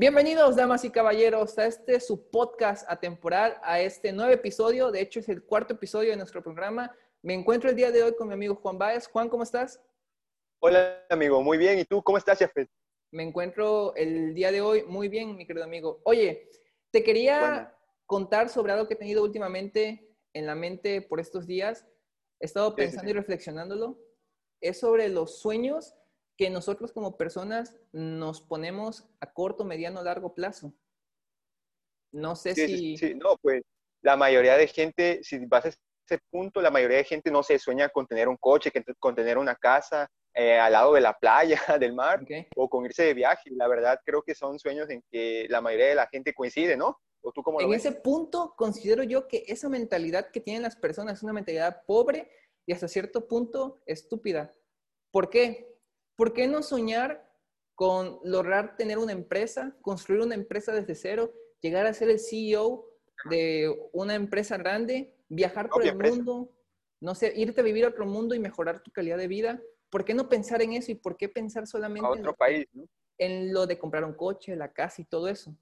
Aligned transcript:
Bienvenidos, 0.00 0.54
damas 0.54 0.84
y 0.84 0.90
caballeros, 0.90 1.58
a 1.58 1.66
este 1.66 1.98
su 1.98 2.30
podcast 2.30 2.88
atemporal, 2.88 3.56
a 3.64 3.80
este 3.80 4.12
nuevo 4.12 4.30
episodio. 4.30 4.92
De 4.92 5.00
hecho, 5.00 5.18
es 5.18 5.28
el 5.28 5.42
cuarto 5.42 5.74
episodio 5.74 6.10
de 6.10 6.16
nuestro 6.16 6.40
programa. 6.40 6.94
Me 7.20 7.34
encuentro 7.34 7.68
el 7.68 7.74
día 7.74 7.90
de 7.90 8.04
hoy 8.04 8.14
con 8.14 8.28
mi 8.28 8.34
amigo 8.34 8.54
Juan 8.54 8.78
Báez. 8.78 9.08
Juan, 9.08 9.28
¿cómo 9.28 9.42
estás? 9.42 9.82
Hola, 10.60 11.04
amigo. 11.10 11.42
Muy 11.42 11.58
bien. 11.58 11.80
¿Y 11.80 11.84
tú 11.84 12.00
cómo 12.00 12.16
estás, 12.16 12.38
Jeffet? 12.38 12.70
Me 13.10 13.24
encuentro 13.24 13.92
el 13.96 14.34
día 14.34 14.52
de 14.52 14.60
hoy 14.60 14.84
muy 14.84 15.08
bien, 15.08 15.34
mi 15.34 15.44
querido 15.44 15.64
amigo. 15.64 16.00
Oye, 16.04 16.48
te 16.92 17.02
quería 17.02 17.76
contar 18.06 18.50
sobre 18.50 18.74
algo 18.74 18.86
que 18.86 18.94
he 18.94 18.98
tenido 18.98 19.24
últimamente 19.24 20.14
en 20.32 20.46
la 20.46 20.54
mente 20.54 21.02
por 21.02 21.18
estos 21.18 21.44
días. 21.44 21.84
He 22.38 22.46
estado 22.46 22.76
pensando 22.76 23.10
y 23.10 23.14
reflexionándolo. 23.14 23.98
Es 24.60 24.78
sobre 24.78 25.08
los 25.08 25.40
sueños 25.40 25.97
que 26.38 26.48
nosotros 26.50 26.92
como 26.92 27.16
personas 27.16 27.76
nos 27.92 28.40
ponemos 28.40 29.04
a 29.20 29.32
corto, 29.32 29.64
mediano, 29.64 30.02
largo 30.04 30.34
plazo. 30.34 30.72
No 32.12 32.36
sé 32.36 32.54
si... 32.54 32.96
Sí, 32.96 33.14
no, 33.16 33.36
pues 33.42 33.62
la 34.02 34.16
mayoría 34.16 34.56
de 34.56 34.68
gente, 34.68 35.18
si 35.24 35.44
vas 35.46 35.64
a 35.64 35.68
ese 35.68 36.22
punto, 36.30 36.62
la 36.62 36.70
mayoría 36.70 36.98
de 36.98 37.04
gente 37.04 37.32
no 37.32 37.42
se 37.42 37.58
sueña 37.58 37.88
con 37.88 38.06
tener 38.06 38.28
un 38.28 38.36
coche, 38.36 38.72
con 39.00 39.16
tener 39.16 39.36
una 39.36 39.56
casa 39.56 40.08
eh, 40.32 40.56
al 40.56 40.72
lado 40.72 40.94
de 40.94 41.00
la 41.00 41.12
playa, 41.12 41.60
del 41.80 41.92
mar, 41.92 42.24
o 42.54 42.70
con 42.70 42.86
irse 42.86 43.02
de 43.02 43.14
viaje. 43.14 43.50
La 43.50 43.66
verdad, 43.66 44.00
creo 44.04 44.22
que 44.22 44.36
son 44.36 44.60
sueños 44.60 44.88
en 44.90 45.02
que 45.10 45.46
la 45.50 45.60
mayoría 45.60 45.88
de 45.88 45.94
la 45.96 46.06
gente 46.06 46.32
coincide, 46.32 46.76
¿no? 46.76 47.00
¿O 47.20 47.32
tú 47.32 47.42
cómo 47.42 47.60
en 47.60 47.74
ese 47.74 47.90
punto, 47.90 48.54
considero 48.56 49.02
yo 49.02 49.26
que 49.26 49.42
esa 49.48 49.68
mentalidad 49.68 50.30
que 50.30 50.40
tienen 50.40 50.62
las 50.62 50.76
personas 50.76 51.18
es 51.18 51.24
una 51.24 51.32
mentalidad 51.32 51.82
pobre 51.84 52.30
y 52.64 52.72
hasta 52.72 52.86
cierto 52.86 53.26
punto 53.26 53.82
estúpida. 53.86 54.54
¿Por 55.10 55.28
qué? 55.28 55.77
¿Por 56.18 56.32
qué 56.32 56.48
no 56.48 56.64
soñar 56.64 57.32
con 57.76 58.18
lograr 58.24 58.76
tener 58.76 58.98
una 58.98 59.12
empresa, 59.12 59.76
construir 59.80 60.20
una 60.20 60.34
empresa 60.34 60.72
desde 60.72 60.96
cero, 60.96 61.32
llegar 61.60 61.86
a 61.86 61.94
ser 61.94 62.10
el 62.10 62.18
CEO 62.18 62.84
de 63.30 63.72
una 63.92 64.16
empresa 64.16 64.56
grande, 64.56 65.14
viajar 65.28 65.68
por 65.68 65.86
el 65.86 65.94
mundo, 65.94 66.50
no 67.00 67.14
sé, 67.14 67.32
irte 67.36 67.60
a 67.60 67.64
vivir 67.64 67.84
a 67.84 67.90
otro 67.90 68.04
mundo 68.04 68.34
y 68.34 68.40
mejorar 68.40 68.82
tu 68.82 68.90
calidad 68.90 69.16
de 69.16 69.28
vida? 69.28 69.62
¿Por 69.90 70.04
qué 70.04 70.12
no 70.12 70.28
pensar 70.28 70.60
en 70.60 70.72
eso 70.72 70.90
y 70.90 70.96
por 70.96 71.16
qué 71.16 71.28
pensar 71.28 71.68
solamente 71.68 72.08
en, 72.12 72.24
lo, 72.24 72.34
país, 72.34 72.66
en 73.16 73.52
lo 73.54 73.68
de 73.68 73.78
comprar 73.78 74.02
un 74.02 74.14
coche, 74.14 74.56
la 74.56 74.72
casa 74.72 75.00
y 75.00 75.04
todo 75.04 75.28
eso? 75.28 75.56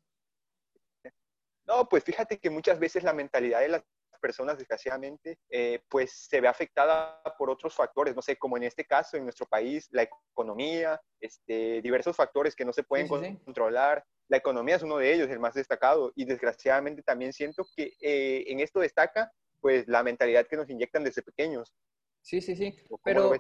No, 1.67 1.87
pues 1.87 2.03
fíjate 2.03 2.39
que 2.39 2.49
muchas 2.49 2.81
veces 2.81 3.05
la 3.05 3.13
mentalidad 3.13 3.61
de 3.61 3.69
las 3.69 3.85
personas, 4.19 4.59
desgraciadamente, 4.59 5.39
eh, 5.51 5.81
pues 5.89 6.27
se 6.29 6.41
ve 6.41 6.49
afectada 6.49 7.23
por 7.39 7.51
otros 7.51 7.75
factores, 7.75 8.15
no 8.15 8.23
sé, 8.23 8.37
como 8.37 8.57
en 8.57 8.65
este 8.65 8.85
caso, 8.85 9.17
en 9.17 9.25
nuestro 9.25 9.47
país, 9.47 9.89
la 9.91 10.03
economía, 10.03 11.01
este, 11.21 11.81
diversos 11.83 12.17
factores 12.17 12.55
que 12.55 12.65
no 12.65 12.73
se 12.73 12.83
pueden 12.83 13.09
controlar. 13.39 14.05
La 14.29 14.39
economía 14.39 14.77
es 14.77 14.83
uno 14.83 14.99
de 14.99 15.13
ellos, 15.13 15.31
el 15.31 15.39
más 15.39 15.55
destacado, 15.55 16.13
y 16.17 16.25
desgraciadamente 16.25 17.03
también 17.03 17.33
siento 17.33 17.67
que 17.77 17.95
eh, 18.01 18.45
en 18.49 18.61
esto 18.61 18.81
destaca, 18.81 19.33
pues, 19.61 19.87
la 19.89 20.03
mentalidad 20.03 20.47
que 20.47 20.57
nos 20.57 20.69
inyectan 20.69 21.05
desde 21.05 21.23
pequeños. 21.23 21.75
Sí, 22.23 22.41
sí, 22.41 22.57
sí, 22.57 22.77
pero 23.05 23.33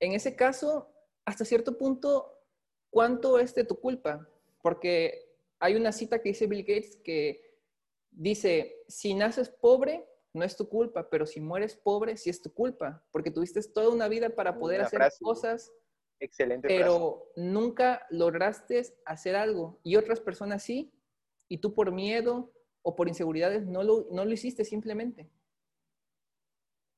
en 0.00 0.12
ese 0.12 0.34
caso, 0.34 0.90
hasta 1.24 1.44
cierto 1.44 1.76
punto, 1.76 2.38
¿cuánto 2.90 3.38
es 3.38 3.54
de 3.54 3.64
tu 3.64 3.78
culpa? 3.78 4.26
Porque 4.62 5.36
hay 5.58 5.76
una 5.76 5.92
cita 5.92 6.20
que 6.20 6.30
dice 6.30 6.46
Bill 6.46 6.64
Gates 6.64 6.96
que 7.04 7.52
dice, 8.10 8.82
si 8.88 9.14
naces 9.14 9.48
pobre, 9.48 10.06
no 10.34 10.44
es 10.44 10.56
tu 10.56 10.68
culpa, 10.68 11.08
pero 11.10 11.26
si 11.26 11.40
mueres 11.40 11.76
pobre, 11.76 12.16
sí 12.16 12.30
es 12.30 12.40
tu 12.40 12.52
culpa, 12.52 13.04
porque 13.10 13.30
tuviste 13.30 13.60
toda 13.62 13.90
una 13.90 14.08
vida 14.08 14.30
para 14.30 14.58
poder 14.58 14.80
hacer 14.80 15.02
cosas, 15.20 15.72
excelente 16.20 16.68
pero 16.68 17.30
nunca 17.36 18.06
lograste 18.10 18.82
hacer 19.04 19.36
algo 19.36 19.80
y 19.82 19.96
otras 19.96 20.20
personas 20.20 20.62
sí, 20.62 20.92
y 21.48 21.58
tú 21.58 21.74
por 21.74 21.92
miedo 21.92 22.52
o 22.82 22.96
por 22.96 23.08
inseguridades 23.08 23.66
no 23.66 23.82
lo, 23.82 24.08
no 24.10 24.24
lo 24.24 24.32
hiciste 24.32 24.64
simplemente. 24.64 25.30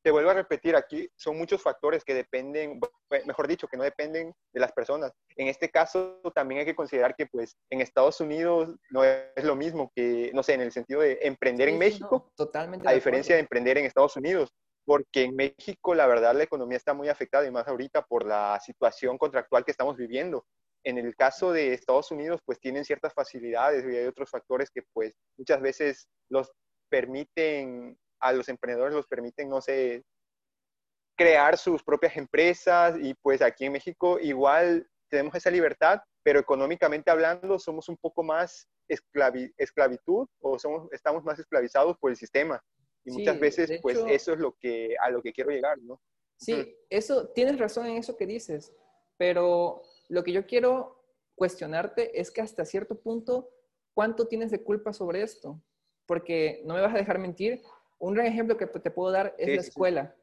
Te 0.03 0.11
vuelvo 0.11 0.31
a 0.31 0.35
repetir, 0.35 0.77
aquí 0.77 1.11
son 1.17 1.39
muchos 1.39 1.63
factores 1.63 2.05
que 2.05 2.15
dependen, 2.15 2.79
mejor 3.27 3.49
dicho, 3.49 3.69
que 3.69 3.77
no 3.77 3.85
dependen 3.85 4.35
de 4.53 4.61
las 4.61 4.73
personas. 4.73 5.13
En 5.37 5.49
este 5.49 5.71
caso 5.71 6.21
también 6.35 6.61
hay 6.61 6.65
que 6.67 6.75
considerar 6.75 7.15
que 7.15 7.27
pues 7.27 7.57
en 7.71 7.81
Estados 7.81 8.21
Unidos 8.21 8.75
no 8.91 9.05
es 9.05 9.45
lo 9.45 9.57
mismo 9.57 9.91
que, 9.95 10.31
no 10.35 10.43
sé, 10.43 10.55
en 10.55 10.63
el 10.63 10.73
sentido 10.73 11.01
de 11.01 11.19
emprender 11.23 11.69
en 11.69 11.79
México, 11.79 12.33
totalmente 12.37 12.89
a 12.89 12.93
diferencia 12.93 13.35
de 13.35 13.41
emprender 13.41 13.79
en 13.79 13.87
Estados 13.87 14.17
Unidos, 14.17 14.53
porque 14.85 15.25
en 15.25 15.37
México 15.37 15.95
la 15.95 16.07
verdad 16.07 16.35
la 16.35 16.45
economía 16.45 16.77
está 16.77 16.95
muy 16.95 17.09
afectada 17.09 17.47
y 17.47 17.51
más 17.51 17.67
ahorita 17.69 18.03
por 18.03 18.27
la 18.27 18.59
situación 18.61 19.19
contractual 19.19 19.65
que 19.65 19.71
estamos 19.71 19.97
viviendo. 19.97 20.45
En 20.87 20.99
el 20.99 21.17
caso 21.17 21.53
de 21.53 21.73
Estados 21.73 22.11
Unidos, 22.11 22.41
pues 22.45 22.61
tienen 22.61 22.85
ciertas 22.85 23.15
facilidades 23.15 23.85
y 23.85 23.97
hay 23.97 24.07
otros 24.07 24.29
factores 24.29 24.71
que 24.71 24.83
pues 24.93 25.15
muchas 25.39 25.61
veces 25.63 26.09
los 26.29 26.53
permiten 26.91 27.97
a 28.21 28.33
los 28.33 28.49
emprendedores 28.49 28.95
los 28.95 29.07
permiten, 29.07 29.49
no 29.51 29.61
sé, 29.61 30.03
crear 31.17 31.57
sus 31.57 31.83
propias 31.83 32.17
empresas 32.17 32.97
y 33.01 33.15
pues 33.15 33.43
aquí 33.43 33.67
en 33.67 33.73
México 33.73 34.19
igual 34.19 34.89
tenemos 35.09 35.35
esa 35.35 35.51
libertad, 35.51 36.01
pero 36.23 36.41
económicamente 36.41 37.11
hablando 37.11 37.59
somos 37.59 37.89
un 37.89 37.97
poco 37.97 38.23
más 38.23 38.69
esclavitud 38.89 40.27
o 40.41 40.59
somos, 40.59 40.89
estamos 40.93 41.25
más 41.25 41.39
esclavizados 41.39 41.97
por 41.99 42.11
el 42.11 42.17
sistema. 42.17 42.63
Y 43.05 43.13
muchas 43.13 43.39
veces 43.39 43.81
pues 43.83 43.99
eso 44.09 44.33
es 44.33 44.39
lo 44.39 44.57
que, 44.59 44.97
a 45.01 45.11
lo 45.11 45.23
que 45.23 45.33
quiero 45.33 45.51
llegar, 45.51 45.79
¿no? 45.79 46.01
Sí, 46.37 46.77
eso, 46.91 47.29
tienes 47.29 47.59
razón 47.59 47.87
en 47.87 47.97
eso 47.99 48.17
que 48.17 48.27
dices, 48.27 48.75
pero 49.17 49.83
lo 50.09 50.25
que 50.25 50.33
yo 50.33 50.47
quiero 50.47 51.05
cuestionarte 51.35 52.21
es 52.21 52.31
que 52.31 52.41
hasta 52.41 52.65
cierto 52.65 53.01
punto, 53.01 53.51
¿cuánto 53.93 54.27
tienes 54.27 54.51
de 54.51 54.63
culpa 54.63 54.93
sobre 54.93 55.23
esto? 55.23 55.63
Porque 56.07 56.63
no 56.65 56.75
me 56.75 56.81
vas 56.81 56.95
a 56.95 56.99
dejar 56.99 57.19
mentir, 57.19 57.63
un 57.99 58.15
gran 58.15 58.27
ejemplo 58.27 58.57
que 58.57 58.67
te 58.67 58.91
puedo 58.91 59.13
dar 59.13 59.35
es 59.39 59.49
la 59.49 59.63
escuela. 59.63 60.17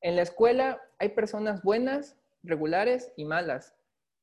En 0.00 0.16
la 0.16 0.22
escuela 0.22 0.82
hay 0.98 1.10
personas 1.10 1.62
buenas, 1.62 2.16
regulares 2.42 3.12
y 3.16 3.24
malas, 3.24 3.74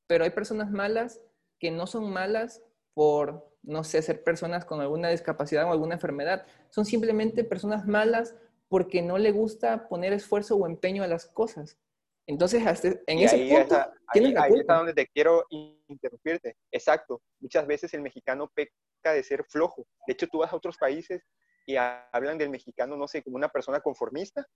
pero 0.07 0.23
hay 0.23 0.29
personas 0.29 0.71
malas 0.71 1.21
que 1.59 1.71
no 1.71 1.87
son 1.87 2.11
malas 2.11 2.61
por, 2.93 3.49
no 3.63 3.83
sé, 3.83 4.01
ser 4.01 4.23
personas 4.23 4.65
con 4.65 4.81
alguna 4.81 5.09
discapacidad 5.09 5.65
o 5.65 5.71
alguna 5.71 5.95
enfermedad. 5.95 6.45
Son 6.69 6.85
simplemente 6.85 7.43
personas 7.43 7.87
malas 7.87 8.35
porque 8.67 9.01
no 9.01 9.17
le 9.17 9.31
gusta 9.31 9.87
poner 9.87 10.13
esfuerzo 10.13 10.55
o 10.55 10.67
empeño 10.67 11.03
a 11.03 11.07
las 11.07 11.25
cosas. 11.25 11.77
Entonces, 12.25 12.63
en 13.07 13.19
ese 13.19 13.37
punto, 13.49 13.75
ahí, 14.07 14.33
ahí 14.37 14.53
está 14.59 14.75
donde 14.75 14.93
te 14.93 15.07
quiero 15.07 15.45
interrumpirte. 15.87 16.55
Exacto. 16.71 17.21
Muchas 17.39 17.67
veces 17.67 17.93
el 17.93 18.01
mexicano 18.01 18.49
peca 18.53 19.13
de 19.13 19.23
ser 19.23 19.43
flojo. 19.43 19.85
De 20.07 20.13
hecho, 20.13 20.27
tú 20.27 20.39
vas 20.39 20.53
a 20.53 20.55
otros 20.55 20.77
países 20.77 21.21
y 21.65 21.75
hablan 21.75 22.37
del 22.37 22.49
mexicano, 22.49 22.95
no 22.95 23.07
sé, 23.07 23.23
como 23.23 23.35
una 23.35 23.49
persona 23.49 23.81
conformista 23.81 24.47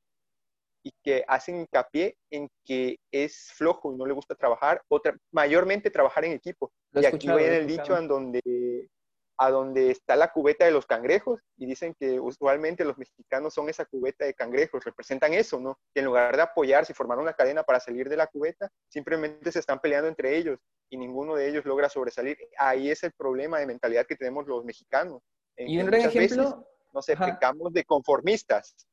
y 0.87 0.93
que 1.03 1.25
hacen 1.27 1.59
hincapié 1.59 2.15
en 2.31 2.47
que 2.63 2.97
es 3.11 3.51
flojo 3.53 3.91
y 3.91 3.97
no 3.97 4.05
le 4.05 4.13
gusta 4.13 4.35
trabajar, 4.35 4.81
o 4.87 5.01
mayormente 5.33 5.91
trabajar 5.91 6.23
en 6.23 6.31
equipo. 6.31 6.71
y 6.93 7.05
aquí 7.05 7.27
en 7.27 7.39
el 7.39 7.67
dicho 7.67 7.97
en 7.97 8.07
donde, 8.07 8.89
a 9.37 9.51
donde 9.51 9.91
está 9.91 10.15
la 10.15 10.31
cubeta 10.31 10.63
de 10.63 10.71
los 10.71 10.85
cangrejos 10.85 11.41
y 11.57 11.65
dicen 11.65 11.93
que 11.99 12.21
usualmente 12.21 12.85
los 12.85 12.97
mexicanos 12.97 13.53
son 13.53 13.67
esa 13.67 13.83
cubeta 13.83 14.23
de 14.23 14.33
cangrejos, 14.33 14.85
representan 14.85 15.33
eso, 15.33 15.59
¿no? 15.59 15.77
Que 15.93 15.99
en 15.99 16.05
lugar 16.05 16.37
de 16.37 16.43
apoyarse 16.43 16.93
y 16.93 16.95
formar 16.95 17.19
una 17.19 17.33
cadena 17.33 17.63
para 17.63 17.81
salir 17.81 18.07
de 18.07 18.15
la 18.15 18.27
cubeta, 18.27 18.69
simplemente 18.87 19.51
se 19.51 19.59
están 19.59 19.79
peleando 19.79 20.07
entre 20.07 20.37
ellos 20.37 20.57
y 20.89 20.97
ninguno 20.97 21.35
de 21.35 21.49
ellos 21.49 21.65
logra 21.65 21.89
sobresalir. 21.89 22.37
Ahí 22.57 22.89
es 22.89 23.03
el 23.03 23.11
problema 23.11 23.59
de 23.59 23.67
mentalidad 23.67 24.05
que 24.07 24.15
tenemos 24.15 24.47
los 24.47 24.63
mexicanos. 24.63 25.21
Y 25.57 25.81
un 25.81 25.93
ejemplo, 25.93 26.65
nos 26.93 27.09
explicamos 27.09 27.73
de 27.73 27.83
conformistas. 27.83 28.86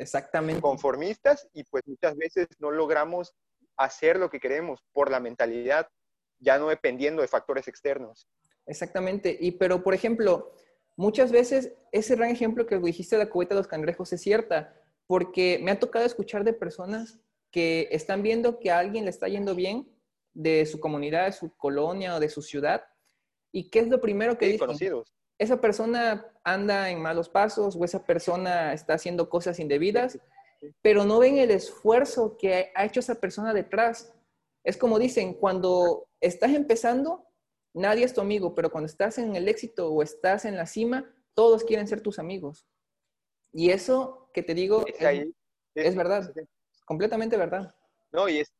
Exactamente. 0.00 0.62
Conformistas 0.62 1.46
y 1.52 1.62
pues 1.64 1.82
muchas 1.86 2.16
veces 2.16 2.48
no 2.58 2.70
logramos 2.70 3.34
hacer 3.76 4.18
lo 4.18 4.30
que 4.30 4.40
queremos 4.40 4.80
por 4.92 5.10
la 5.10 5.20
mentalidad, 5.20 5.88
ya 6.38 6.58
no 6.58 6.68
dependiendo 6.68 7.20
de 7.20 7.28
factores 7.28 7.68
externos. 7.68 8.26
Exactamente. 8.66 9.36
Y 9.38 9.52
pero, 9.52 9.82
por 9.82 9.92
ejemplo, 9.92 10.52
muchas 10.96 11.30
veces 11.30 11.74
ese 11.92 12.16
gran 12.16 12.30
ejemplo 12.30 12.66
que 12.66 12.78
dijiste 12.78 13.16
de 13.16 13.24
la 13.24 13.30
cubeta 13.30 13.54
de 13.54 13.60
los 13.60 13.68
cangrejos 13.68 14.12
es 14.12 14.22
cierta, 14.22 14.74
porque 15.06 15.60
me 15.62 15.70
ha 15.70 15.78
tocado 15.78 16.06
escuchar 16.06 16.44
de 16.44 16.54
personas 16.54 17.20
que 17.50 17.88
están 17.90 18.22
viendo 18.22 18.58
que 18.58 18.70
a 18.70 18.78
alguien 18.78 19.04
le 19.04 19.10
está 19.10 19.28
yendo 19.28 19.54
bien 19.54 19.86
de 20.32 20.64
su 20.64 20.80
comunidad, 20.80 21.26
de 21.26 21.32
su 21.32 21.54
colonia 21.56 22.16
o 22.16 22.20
de 22.20 22.30
su 22.30 22.40
ciudad. 22.40 22.84
¿Y 23.52 23.68
qué 23.68 23.80
es 23.80 23.88
lo 23.88 24.00
primero 24.00 24.38
que 24.38 24.52
sí, 24.52 24.58
conocidos 24.58 25.12
esa 25.40 25.58
persona 25.58 26.30
anda 26.44 26.90
en 26.90 27.00
malos 27.00 27.30
pasos 27.30 27.74
o 27.74 27.82
esa 27.82 28.04
persona 28.04 28.74
está 28.74 28.92
haciendo 28.94 29.30
cosas 29.30 29.58
indebidas, 29.58 30.18
pero 30.82 31.06
no 31.06 31.18
ven 31.18 31.38
el 31.38 31.50
esfuerzo 31.50 32.36
que 32.36 32.70
ha 32.74 32.84
hecho 32.84 33.00
esa 33.00 33.14
persona 33.14 33.54
detrás. 33.54 34.12
Es 34.62 34.76
como 34.76 34.98
dicen, 34.98 35.32
cuando 35.32 36.06
estás 36.20 36.50
empezando, 36.50 37.26
nadie 37.72 38.04
es 38.04 38.12
tu 38.12 38.20
amigo, 38.20 38.54
pero 38.54 38.70
cuando 38.70 38.86
estás 38.86 39.16
en 39.16 39.34
el 39.34 39.48
éxito 39.48 39.90
o 39.90 40.02
estás 40.02 40.44
en 40.44 40.56
la 40.56 40.66
cima, 40.66 41.10
todos 41.32 41.64
quieren 41.64 41.88
ser 41.88 42.02
tus 42.02 42.18
amigos. 42.18 42.66
Y 43.50 43.70
eso 43.70 44.28
que 44.34 44.42
te 44.42 44.52
digo 44.52 44.84
es, 45.74 45.96
verdad, 45.96 46.34
completamente 46.84 47.38
verdad. 47.38 47.74
No, 48.12 48.28
y 48.28 48.40
es, 48.40 48.52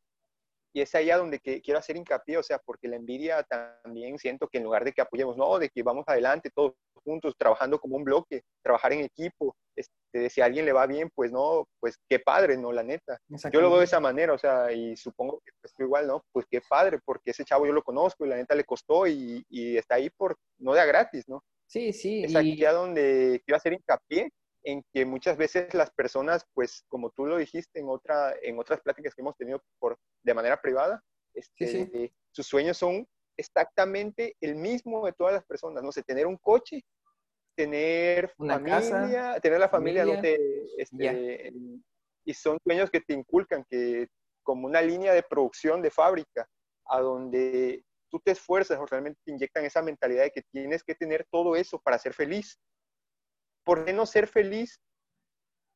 y 0.73 0.81
es 0.81 0.95
allá 0.95 1.17
donde 1.17 1.41
quiero 1.41 1.79
hacer 1.79 1.97
hincapié, 1.97 2.39
o 2.39 2.43
sea, 2.43 2.59
porque 2.59 2.89
la 2.89 2.97
envidia 2.97 3.43
también 3.43 4.19
siento 4.19 4.49
que 4.49 4.59
en 4.59 4.65
lugar 4.65 4.85
de 4.85 4.93
que 4.93 5.01
apoyemos, 5.01 5.37
no, 5.37 5.59
de 5.59 5.69
que 5.69 5.83
vamos 5.83 6.05
adelante 6.07 6.51
todos 6.55 6.75
juntos, 7.05 7.35
trabajando 7.37 7.81
como 7.81 7.97
un 7.97 8.05
bloque, 8.05 8.43
trabajar 8.63 8.93
en 8.93 9.01
equipo, 9.01 9.57
este, 9.75 10.31
si 10.31 10.41
a 10.41 10.45
alguien 10.45 10.65
le 10.65 10.73
va 10.73 10.87
bien, 10.87 11.11
pues 11.15 11.33
no, 11.33 11.67
pues 11.81 11.97
qué 12.09 12.19
padre, 12.19 12.57
¿no? 12.57 12.73
La 12.73 12.83
neta. 12.83 13.19
Yo 13.53 13.61
lo 13.61 13.71
veo 13.71 13.79
de 13.79 13.85
esa 13.85 14.01
manera, 14.01 14.33
o 14.33 14.39
sea, 14.39 14.71
y 14.71 14.97
supongo 14.97 15.41
que 15.45 15.53
pues, 15.61 15.73
igual, 15.79 16.07
¿no? 16.07 16.25
Pues 16.33 16.47
qué 16.51 16.61
padre, 16.61 16.99
porque 17.05 17.31
ese 17.31 17.45
chavo 17.45 17.67
yo 17.67 17.73
lo 17.73 17.83
conozco 17.83 18.25
y 18.25 18.29
la 18.29 18.37
neta 18.37 18.55
le 18.55 18.65
costó 18.65 19.07
y, 19.07 19.45
y 19.49 19.77
está 19.77 19.97
ahí 19.97 20.11
por, 20.11 20.37
no 20.59 20.75
de 20.75 20.81
a 20.81 20.85
gratis, 20.85 21.29
¿no? 21.29 21.43
Sí, 21.67 21.93
sí. 21.93 22.25
Es 22.25 22.35
aquí 22.35 22.65
a 22.65 22.73
donde 22.73 23.41
quiero 23.45 23.57
hacer 23.57 23.73
hincapié 23.73 24.31
en 24.63 24.85
que 24.93 25.05
muchas 25.05 25.37
veces 25.37 25.73
las 25.75 25.91
personas, 25.91 26.47
pues 26.55 26.85
como 26.89 27.11
tú 27.11 27.27
lo 27.27 27.37
dijiste 27.37 27.81
en, 27.81 27.89
otra, 27.89 28.35
en 28.43 28.59
otras 28.59 28.81
pláticas 28.81 29.15
que 29.15 29.23
hemos 29.23 29.37
tenido 29.37 29.63
por, 29.79 29.99
de 30.23 30.35
manera 30.35 30.61
privada, 30.61 31.03
este, 31.35 32.13
sus 32.31 32.47
sueños 32.47 32.77
son 32.77 33.07
exactamente 33.37 34.37
el 34.41 34.57
mismo 34.57 35.07
de 35.07 35.13
todas 35.13 35.33
las 35.33 35.45
personas, 35.45 35.83
no 35.83 35.93
sé, 35.93 36.03
tener 36.03 36.27
un 36.27 36.37
coche, 36.37 36.83
tener 37.57 38.33
Una 38.39 38.59
familia, 38.59 39.41
tener 39.41 39.61
la 39.61 39.69
familia, 39.69 40.05
este, 40.77 41.53
y 42.25 42.35
son 42.35 42.59
sueños 42.65 42.91
que 42.91 43.01
te 43.01 43.15
inculcan, 43.15 43.65
que 43.69 44.09
como 44.43 44.67
una 44.67 44.83
línea 44.83 45.13
de 45.13 45.23
producción 45.23 45.81
de 45.81 45.91
fábrica, 45.91 46.49
a 46.87 47.01
donde 47.01 47.85
tú 48.11 48.21
te 48.21 48.33
esfuerzas 48.33 48.79
o 48.79 48.87
realmente 48.87 49.21
te 49.25 49.33
inyectan 49.33 49.65
esa 49.65 49.83
mentalidad 49.83 50.25
de 50.25 50.31
que 50.31 50.43
tienes 50.51 50.83
que 50.83 50.95
tener 50.95 51.27
todo 51.31 51.57
eso 51.57 51.81
para 51.81 51.99
ser 51.99 52.13
feliz. 52.13 52.59
¿Por 53.65 53.85
qué 53.85 53.93
no 53.93 54.07
ser 54.07 54.27
feliz, 54.27 54.81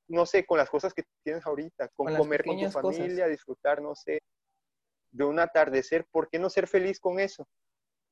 no 0.09 0.27
sé, 0.27 0.45
con 0.45 0.59
las 0.59 0.71
cosas 0.71 0.93
que 0.93 1.05
tienes 1.23 1.45
ahorita, 1.47 1.89
con, 1.95 2.15
comer 2.15 2.45
con 2.45 2.59
tu 2.59 2.71
familia, 2.71 3.27
disfrutar, 3.27 3.81
no 3.81 3.95
sé, 3.95 4.21
de 5.11 5.25
un 5.25 5.39
atardecer? 5.39 6.07
¿Por 6.11 6.29
qué 6.29 6.39
no 6.39 6.51
ser 6.51 6.67
feliz 6.67 6.99
con 7.01 7.19
eso? 7.21 7.47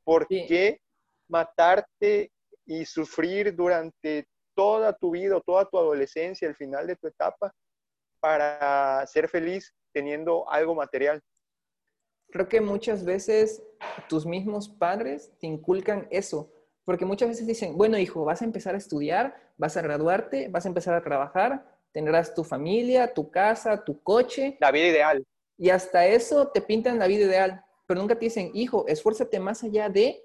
¿Por 0.05 0.27
qué 0.27 0.81
matarte 1.29 2.33
y 2.65 2.85
sufrir 2.85 3.55
durante 3.55 4.27
toda 4.55 4.93
tu 4.93 5.13
vida, 5.13 5.41
toda 5.41 5.69
tu 5.69 5.79
adolescencia, 5.79 6.49
el 6.49 6.55
final 6.55 6.87
de 6.87 6.97
tu 6.97 7.07
etapa, 7.07 7.53
para 8.21 9.05
ser 9.07 9.29
feliz 9.29 9.75
teniendo 9.93 10.49
algo 10.51 10.75
material? 10.75 11.21
Creo 12.31 12.49
que 12.49 12.61
muchas 12.61 13.05
veces 13.05 13.63
tus 14.09 14.25
mismos 14.25 14.69
padres 14.69 15.33
te 15.39 15.47
inculcan 15.47 16.09
eso, 16.11 16.51
porque 16.85 17.05
muchas 17.05 17.29
veces 17.29 17.47
dicen, 17.47 17.77
bueno, 17.77 17.99
hijo, 17.99 18.25
vas 18.25 18.43
a 18.43 18.45
empezar 18.45 18.75
a 18.75 18.79
estudiar, 18.79 19.37
vas 19.57 19.77
a 19.77 19.83
graduarte, 19.83 20.49
vas 20.49 20.65
a 20.65 20.69
empezar 20.69 20.95
a 20.95 21.03
trabajar, 21.03 21.65
tendrás 21.93 22.35
tu 22.35 22.45
familia, 22.45 23.15
tu 23.15 23.31
casa, 23.31 23.85
tu 23.85 24.03
coche. 24.03 24.57
La 24.61 24.71
vida 24.73 24.89
ideal. 24.89 25.25
Y 25.59 25.71
hasta 25.71 26.07
eso 26.07 26.49
te 26.49 26.61
pintan 26.61 26.99
la 26.99 27.07
vida 27.07 27.25
ideal, 27.25 27.65
pero 27.87 28.01
nunca 28.01 28.19
te 28.19 28.25
dicen, 28.25 28.51
hijo, 28.55 28.87
esfuérzate 28.89 29.39
más 29.39 29.63
allá 29.63 29.89
de, 29.89 30.23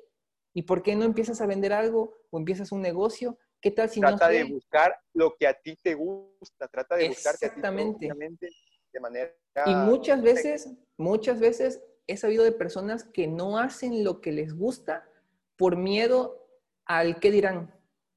¿y 0.53 0.63
por 0.63 0.81
qué 0.81 0.95
no 0.95 1.05
empiezas 1.05 1.41
a 1.41 1.45
vender 1.45 1.73
algo 1.73 2.17
o 2.31 2.39
empiezas 2.39 2.71
un 2.71 2.81
negocio? 2.81 3.37
¿Qué 3.61 3.71
tal 3.71 3.89
si 3.89 3.99
trata 3.99 4.27
no 4.27 4.33
de 4.33 4.43
buscar 4.45 4.95
lo 5.13 5.35
que 5.35 5.47
a 5.47 5.53
ti 5.53 5.75
te 5.75 5.93
gusta, 5.93 6.67
trata 6.67 6.95
de 6.95 7.09
buscarte 7.09 7.47
Exactamente. 7.47 8.09
a 8.09 8.13
ti 8.13 8.47
de 8.93 8.99
manera... 8.99 9.31
Y 9.65 9.75
muchas 9.75 10.21
veces, 10.21 10.69
muchas 10.97 11.39
veces 11.39 11.83
he 12.07 12.17
sabido 12.17 12.43
de 12.43 12.51
personas 12.51 13.03
que 13.03 13.27
no 13.27 13.59
hacen 13.59 14.03
lo 14.03 14.21
que 14.21 14.31
les 14.31 14.55
gusta 14.55 15.07
por 15.55 15.75
miedo 15.75 16.46
al 16.87 17.19
qué 17.19 17.31
dirán 17.31 17.73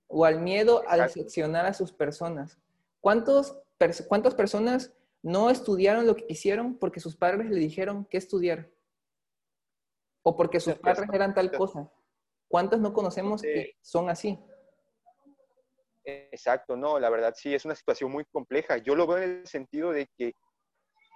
o 0.06 0.24
al 0.24 0.40
miedo 0.40 0.82
a 0.88 0.96
decepcionar 0.96 1.66
a 1.66 1.74
sus 1.74 1.92
personas. 1.92 2.58
¿Cuántos, 3.00 3.60
¿Cuántas 4.08 4.34
personas 4.34 4.92
no 5.22 5.50
estudiaron 5.50 6.06
lo 6.06 6.16
que 6.16 6.26
quisieron 6.26 6.78
porque 6.78 7.00
sus 7.00 7.16
padres 7.16 7.50
le 7.50 7.56
dijeron 7.56 8.06
qué 8.10 8.18
estudiar? 8.18 8.70
O 10.22 10.36
porque 10.36 10.60
sus 10.60 10.74
padres 10.74 11.08
eran 11.12 11.34
tal 11.34 11.50
cosa. 11.52 11.90
¿Cuántos 12.48 12.80
no 12.80 12.92
conocemos 12.92 13.42
que 13.42 13.76
son 13.80 14.10
así? 14.10 14.38
Exacto, 16.04 16.76
no, 16.76 16.98
la 16.98 17.10
verdad 17.10 17.34
sí, 17.36 17.54
es 17.54 17.64
una 17.64 17.74
situación 17.74 18.10
muy 18.10 18.24
compleja. 18.24 18.78
Yo 18.78 18.94
lo 18.94 19.06
veo 19.06 19.18
en 19.18 19.40
el 19.40 19.46
sentido 19.46 19.92
de 19.92 20.08
que, 20.16 20.32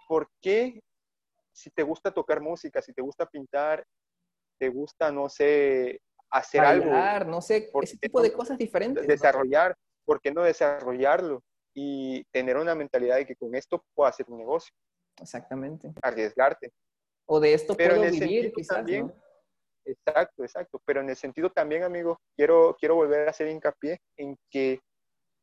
¿por 0.09 0.29
qué 0.41 0.81
si 1.53 1.71
te 1.71 1.83
gusta 1.83 2.13
tocar 2.13 2.41
música, 2.41 2.83
si 2.83 2.93
te 2.93 3.03
gusta 3.03 3.27
pintar, 3.27 3.85
te 4.59 4.69
gusta, 4.69 5.11
no 5.11 5.29
sé, 5.29 6.01
hacer 6.35 6.61
algo. 6.63 6.91
no 7.27 7.41
sé, 7.41 7.71
ese 7.83 7.97
tipo 7.97 8.21
de 8.21 8.33
cosas 8.33 8.59
diferentes. 8.59 9.07
Desarrollar, 9.07 9.77
¿por 10.05 10.21
qué 10.21 10.33
no 10.33 10.43
desarrollarlo? 10.43 11.43
Y 11.75 12.25
tener 12.33 12.57
una 12.57 12.75
mentalidad 12.75 13.17
de 13.17 13.27
que 13.27 13.37
con 13.37 13.55
esto 13.55 13.85
puedo 13.95 14.09
hacer 14.09 14.27
un 14.29 14.39
negocio. 14.39 14.75
Exactamente. 15.21 15.93
Arriesgarte. 16.03 16.73
O 17.27 17.41
de 17.41 17.55
esto 17.55 17.77
puedo 17.77 18.03
vivir, 18.03 18.53
quizás, 18.53 18.77
también, 18.79 19.13
Exacto, 19.85 20.43
exacto. 20.43 20.81
Pero 20.85 21.01
en 21.01 21.11
el 21.11 21.17
sentido 21.17 21.51
también, 21.51 21.83
amigo, 21.83 22.21
quiero, 22.37 22.77
quiero 22.79 22.97
volver 22.97 23.27
a 23.27 23.31
hacer 23.31 23.49
hincapié 23.49 24.01
en 24.17 24.37
que 24.51 24.81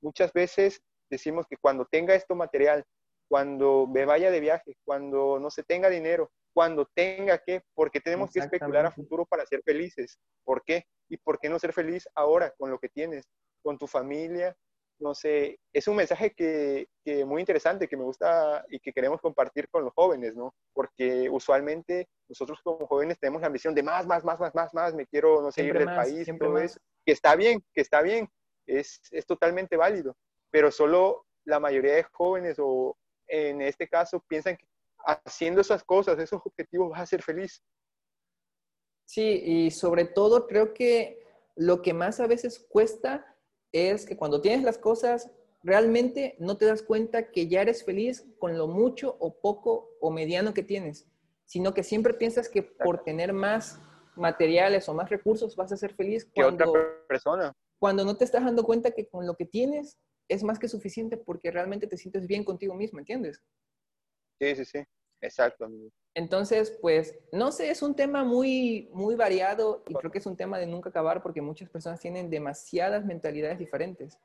muchas 0.01 0.33
veces 0.33 0.81
decimos 1.09 1.45
que 1.47 1.57
cuando 1.57 1.85
tenga 1.85 2.15
esto 2.15 2.35
material, 2.35 2.83
cuando 3.29 3.87
me 3.87 4.05
vaya 4.05 4.31
de 4.31 4.39
viaje, 4.39 4.75
cuando 4.83 5.39
no 5.39 5.49
se 5.49 5.63
tenga 5.63 5.89
dinero, 5.89 6.29
cuando 6.53 6.85
tenga 6.93 7.37
que, 7.37 7.61
porque 7.73 7.99
tenemos 7.99 8.31
que 8.31 8.39
especular 8.39 8.85
a 8.85 8.91
futuro 8.91 9.25
para 9.25 9.45
ser 9.45 9.61
felices. 9.63 10.19
¿Por 10.43 10.63
qué? 10.63 10.85
¿Y 11.09 11.17
por 11.17 11.39
qué 11.39 11.49
no 11.49 11.59
ser 11.59 11.73
feliz 11.73 12.07
ahora 12.15 12.53
con 12.57 12.69
lo 12.69 12.79
que 12.79 12.89
tienes, 12.89 13.25
con 13.61 13.77
tu 13.77 13.87
familia? 13.87 14.55
No 14.99 15.15
sé, 15.15 15.59
es 15.73 15.87
un 15.87 15.95
mensaje 15.95 16.31
que, 16.31 16.87
que 17.03 17.25
muy 17.25 17.41
interesante, 17.41 17.87
que 17.87 17.97
me 17.97 18.03
gusta 18.03 18.63
y 18.69 18.79
que 18.79 18.93
queremos 18.93 19.19
compartir 19.19 19.67
con 19.69 19.83
los 19.83 19.93
jóvenes, 19.95 20.35
¿no? 20.35 20.53
Porque 20.73 21.27
usualmente 21.29 22.07
nosotros 22.29 22.59
como 22.63 22.85
jóvenes 22.85 23.17
tenemos 23.19 23.41
la 23.41 23.47
ambición 23.47 23.73
de 23.73 23.81
más, 23.81 24.05
más, 24.05 24.23
más, 24.23 24.39
más, 24.39 24.53
más, 24.53 24.73
más, 24.73 24.93
me 24.93 25.07
quiero, 25.07 25.41
no 25.41 25.51
sé, 25.51 25.63
ir 25.63 25.77
del 25.77 25.85
país, 25.85 26.29
todo 26.39 26.59
eso, 26.59 26.79
que 27.03 27.13
está 27.13 27.35
bien, 27.35 27.63
que 27.73 27.81
está 27.81 28.03
bien, 28.03 28.29
es, 28.67 29.01
es 29.09 29.25
totalmente 29.25 29.75
válido, 29.75 30.15
pero 30.51 30.69
solo 30.69 31.25
la 31.45 31.59
mayoría 31.59 31.93
de 31.93 32.03
jóvenes 32.03 32.57
o 32.59 32.95
en 33.27 33.61
este 33.61 33.87
caso 33.87 34.23
piensan 34.27 34.55
que 34.57 34.65
haciendo 35.05 35.61
esas 35.61 35.83
cosas, 35.83 36.17
esos 36.19 36.41
objetivos, 36.43 36.89
vas 36.89 37.01
a 37.01 37.05
ser 37.05 37.21
feliz. 37.21 37.63
Sí, 39.05 39.41
y 39.43 39.71
sobre 39.71 40.05
todo 40.05 40.47
creo 40.47 40.73
que 40.73 41.21
lo 41.55 41.81
que 41.81 41.93
más 41.93 42.19
a 42.19 42.27
veces 42.27 42.65
cuesta 42.69 43.37
es 43.71 44.05
que 44.05 44.17
cuando 44.17 44.41
tienes 44.41 44.63
las 44.63 44.77
cosas, 44.77 45.29
realmente 45.63 46.35
no 46.39 46.57
te 46.57 46.65
das 46.65 46.81
cuenta 46.81 47.31
que 47.31 47.47
ya 47.47 47.61
eres 47.61 47.83
feliz 47.83 48.25
con 48.39 48.57
lo 48.57 48.67
mucho 48.67 49.17
o 49.19 49.39
poco 49.39 49.89
o 49.99 50.11
mediano 50.11 50.53
que 50.53 50.63
tienes, 50.63 51.07
sino 51.45 51.73
que 51.73 51.83
siempre 51.83 52.13
piensas 52.13 52.49
que 52.49 52.63
por 52.63 53.03
tener 53.03 53.33
más 53.33 53.79
materiales 54.15 54.87
o 54.89 54.93
más 54.93 55.09
recursos 55.09 55.55
vas 55.55 55.71
a 55.71 55.77
ser 55.77 55.93
feliz 55.93 56.29
cuando, 56.33 56.69
otra 56.69 56.81
persona. 57.07 57.53
Cuando 57.79 58.05
no 58.05 58.15
te 58.17 58.25
estás 58.25 58.43
dando 58.43 58.63
cuenta 58.63 58.91
que 58.91 59.07
con 59.07 59.25
lo 59.25 59.35
que 59.35 59.45
tienes 59.45 59.97
es 60.27 60.43
más 60.43 60.59
que 60.59 60.67
suficiente 60.67 61.17
porque 61.17 61.51
realmente 61.51 61.87
te 61.87 61.97
sientes 61.97 62.27
bien 62.27 62.43
contigo 62.43 62.73
mismo, 62.75 62.99
¿entiendes? 62.99 63.41
Sí, 64.41 64.55
sí, 64.55 64.65
sí, 64.65 64.83
exacto. 65.21 65.69
Entonces, 66.15 66.75
pues, 66.81 67.15
no 67.31 67.51
sé, 67.51 67.69
es 67.69 67.83
un 67.83 67.95
tema 67.95 68.23
muy, 68.23 68.89
muy 68.91 69.13
variado 69.13 69.83
y 69.87 69.93
creo 69.93 70.11
que 70.11 70.17
es 70.17 70.25
un 70.25 70.35
tema 70.35 70.57
de 70.57 70.65
nunca 70.65 70.89
acabar 70.89 71.21
porque 71.21 71.43
muchas 71.43 71.69
personas 71.69 71.99
tienen 71.99 72.31
demasiadas 72.31 73.05
mentalidades 73.05 73.59
diferentes. 73.59 74.17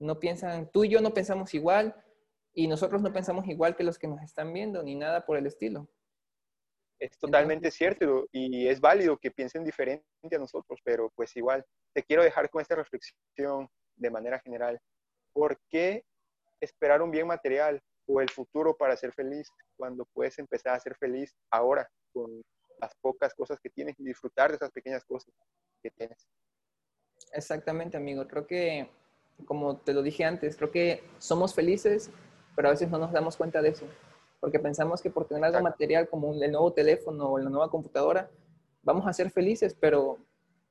No 0.00 0.18
piensan, 0.18 0.68
tú 0.72 0.82
y 0.82 0.88
yo 0.88 1.00
no 1.00 1.14
pensamos 1.14 1.54
igual 1.54 1.94
y 2.54 2.66
nosotros 2.66 3.02
no 3.02 3.12
pensamos 3.12 3.46
igual 3.46 3.76
que 3.76 3.84
los 3.84 4.00
que 4.00 4.08
nos 4.08 4.20
están 4.20 4.52
viendo 4.52 4.82
ni 4.82 4.96
nada 4.96 5.24
por 5.24 5.36
el 5.36 5.46
estilo. 5.46 5.88
Es 6.98 7.16
totalmente 7.16 7.70
cierto 7.70 8.26
y 8.32 8.66
es 8.66 8.80
válido 8.80 9.16
que 9.16 9.30
piensen 9.30 9.62
diferente 9.62 10.04
a 10.34 10.38
nosotros, 10.38 10.80
pero 10.82 11.12
pues 11.14 11.36
igual, 11.36 11.64
te 11.94 12.02
quiero 12.02 12.24
dejar 12.24 12.50
con 12.50 12.62
esta 12.62 12.74
reflexión 12.74 13.68
de 13.94 14.10
manera 14.10 14.40
general. 14.40 14.80
¿Por 15.32 15.60
qué 15.68 16.04
esperar 16.60 17.00
un 17.00 17.12
bien 17.12 17.28
material 17.28 17.80
o 18.06 18.20
el 18.20 18.30
futuro 18.30 18.76
para 18.76 18.96
ser 18.96 19.12
feliz 19.12 19.48
cuando 19.76 20.06
puedes 20.12 20.38
empezar 20.38 20.74
a 20.74 20.80
ser 20.80 20.96
feliz 20.96 21.34
ahora 21.50 21.88
con 22.12 22.42
las 22.80 22.94
pocas 23.00 23.34
cosas 23.34 23.58
que 23.60 23.70
tienes 23.70 23.98
y 23.98 24.04
disfrutar 24.04 24.50
de 24.50 24.56
esas 24.56 24.70
pequeñas 24.70 25.04
cosas 25.04 25.32
que 25.82 25.90
tienes. 25.90 26.28
Exactamente, 27.32 27.96
amigo. 27.96 28.26
Creo 28.28 28.46
que, 28.46 28.90
como 29.44 29.78
te 29.78 29.92
lo 29.92 30.02
dije 30.02 30.24
antes, 30.24 30.56
creo 30.56 30.70
que 30.70 31.02
somos 31.18 31.54
felices, 31.54 32.10
pero 32.54 32.68
a 32.68 32.72
veces 32.72 32.90
no 32.90 32.98
nos 32.98 33.12
damos 33.12 33.36
cuenta 33.36 33.62
de 33.62 33.70
eso, 33.70 33.86
porque 34.40 34.58
pensamos 34.58 35.00
que 35.00 35.10
por 35.10 35.26
tener 35.26 35.44
algo 35.44 35.60
material 35.60 36.08
como 36.08 36.32
el 36.32 36.50
nuevo 36.52 36.72
teléfono 36.72 37.32
o 37.32 37.38
la 37.38 37.50
nueva 37.50 37.70
computadora, 37.70 38.30
vamos 38.82 39.06
a 39.06 39.12
ser 39.12 39.30
felices, 39.30 39.74
pero 39.78 40.18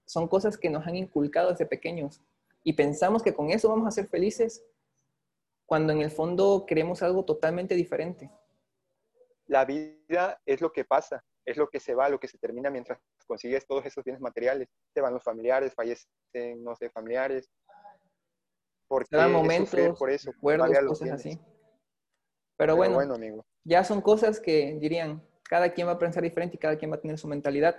son 0.06 0.28
cosas 0.28 0.58
que 0.58 0.70
nos 0.70 0.86
han 0.86 0.96
inculcado 0.96 1.50
desde 1.50 1.66
pequeños 1.66 2.22
y 2.64 2.74
pensamos 2.74 3.22
que 3.22 3.34
con 3.34 3.50
eso 3.50 3.70
vamos 3.70 3.88
a 3.88 3.92
ser 3.92 4.08
felices 4.08 4.64
cuando 5.66 5.94
en 5.94 6.02
el 6.02 6.12
fondo 6.12 6.66
queremos 6.68 7.02
algo 7.02 7.26
totalmente 7.26 7.76
diferente. 7.76 8.30
La 9.48 9.66
vida 9.66 10.42
es 10.46 10.62
lo 10.62 10.72
que 10.72 10.86
pasa, 10.86 11.24
es 11.46 11.58
lo 11.58 11.70
que 11.70 11.80
se 11.80 11.94
va, 11.94 12.10
lo 12.10 12.20
que 12.20 12.28
se 12.28 12.38
termina 12.38 12.70
mientras 12.70 13.00
consigues 13.28 13.66
todos 13.66 13.86
esos 13.86 14.04
bienes 14.04 14.22
materiales. 14.22 14.68
Se 14.94 15.02
van 15.02 15.14
los 15.14 15.24
familiares, 15.24 15.74
fallecen, 15.74 16.64
no 16.64 16.76
sé, 16.76 16.90
familiares. 16.90 17.50
Porque 18.88 19.10
Cada 19.12 19.28
momento, 19.28 19.78
por 19.96 20.10
eso, 20.10 20.32
recuerdos, 20.32 20.70
cosas 20.88 21.12
así. 21.12 21.40
Pero, 22.58 22.76
bueno, 22.76 23.00
amigo. 23.14 23.46
ya 23.64 23.84
son 23.84 24.02
cosas 24.02 24.40
que 24.40 24.78
dirían, 24.80 25.22
cada 25.44 25.74
quien 25.74 25.88
va 25.88 25.94
a 25.94 26.00
pensar 26.00 26.24
diferente 26.24 26.56
y 26.56 26.60
cada 26.60 26.78
quien 26.78 26.92
va 26.92 26.96
a 26.96 27.02
tener 27.02 27.18
su 27.18 27.28
mentalidad. 27.28 27.76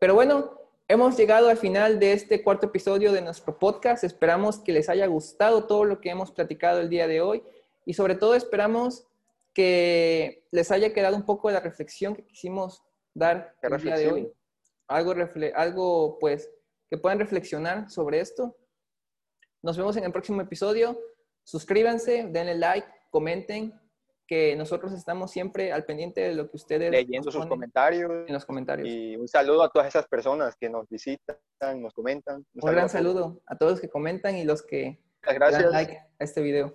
Pero 0.00 0.14
bueno, 0.14 0.65
hemos 0.88 1.16
llegado 1.16 1.48
al 1.48 1.56
final 1.56 1.98
de 1.98 2.12
este 2.12 2.42
cuarto 2.42 2.66
episodio 2.66 3.12
de 3.12 3.22
nuestro 3.22 3.58
podcast. 3.58 4.04
Esperamos 4.04 4.58
que 4.58 4.72
les 4.72 4.88
haya 4.88 5.06
gustado 5.06 5.66
todo 5.66 5.84
lo 5.84 6.00
que 6.00 6.10
hemos 6.10 6.30
platicado 6.30 6.80
el 6.80 6.88
día 6.88 7.06
de 7.06 7.20
hoy 7.20 7.42
y 7.84 7.94
sobre 7.94 8.14
todo 8.14 8.34
esperamos 8.34 9.06
que 9.52 10.46
les 10.50 10.70
haya 10.70 10.92
quedado 10.92 11.16
un 11.16 11.24
poco 11.24 11.48
de 11.48 11.54
la 11.54 11.60
reflexión 11.60 12.14
que 12.14 12.24
quisimos 12.24 12.82
dar 13.14 13.56
el 13.62 13.82
día 13.82 13.96
de 13.96 14.12
hoy. 14.12 14.32
Algo, 14.86 15.14
algo 15.54 16.18
pues 16.20 16.50
que 16.88 16.98
puedan 16.98 17.18
reflexionar 17.18 17.90
sobre 17.90 18.20
esto. 18.20 18.56
Nos 19.62 19.76
vemos 19.76 19.96
en 19.96 20.04
el 20.04 20.12
próximo 20.12 20.40
episodio. 20.40 21.00
Suscríbanse, 21.42 22.28
denle 22.30 22.54
like, 22.54 22.86
comenten, 23.10 23.72
que 24.26 24.56
nosotros 24.56 24.92
estamos 24.92 25.30
siempre 25.30 25.72
al 25.72 25.84
pendiente 25.84 26.20
de 26.20 26.34
lo 26.34 26.50
que 26.50 26.56
ustedes 26.56 26.90
leyendo 26.90 27.30
sus 27.30 27.46
comentarios 27.46 28.10
en 28.26 28.34
los 28.34 28.44
comentarios. 28.44 28.88
y 28.88 29.16
un 29.16 29.28
saludo 29.28 29.62
a 29.62 29.70
todas 29.70 29.88
esas 29.88 30.06
personas 30.06 30.56
que 30.56 30.68
nos 30.68 30.88
visitan 30.88 31.36
nos 31.76 31.94
comentan. 31.94 32.44
Un, 32.54 32.70
gran 32.70 32.88
saludo 32.88 33.40
a 33.46 33.56
todos 33.56 33.72
los 33.72 33.80
que 33.80 33.88
comentan 33.88 34.36
y 34.36 34.44
los 34.44 34.62
que 34.62 35.00
gracias. 35.22 35.62
dan 35.62 35.72
like 35.72 35.96
a 35.96 36.24
este 36.24 36.42
video. 36.42 36.74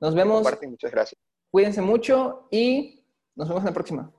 Nos 0.00 0.14
vemos. 0.14 0.42
muchas 0.66 0.90
gracias. 0.90 1.20
Cuídense 1.50 1.80
mucho 1.80 2.48
y 2.50 3.06
nos 3.36 3.48
vemos 3.48 3.62
en 3.62 3.66
la 3.66 3.74
próxima 3.74 4.12